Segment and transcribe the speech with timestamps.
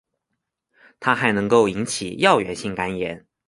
[0.99, 3.27] 它还能够引起药源性肝炎。